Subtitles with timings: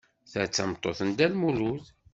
[0.31, 1.85] Ta d tameṭṭut n Dda Lmulud?